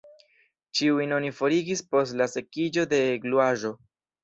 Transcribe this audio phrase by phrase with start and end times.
[0.79, 3.75] Ĉiujn oni forigis post la sekiĝo de gluaĵo.